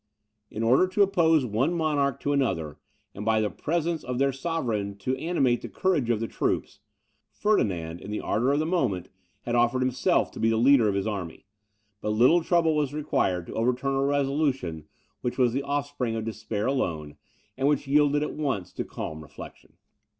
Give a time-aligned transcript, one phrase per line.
[0.49, 2.79] In order to oppose one monarch to another,
[3.13, 6.79] and by the presence of their sovereign to animate the courage of the troops,
[7.29, 9.09] Ferdinand, in the ardour of the moment,
[9.43, 11.45] had offered himself to be the leader of his army;
[12.01, 14.85] but little trouble was required to overturn a resolution
[15.21, 17.15] which was the offspring of despair alone,
[17.55, 19.73] and which yielded at once to calm reflection.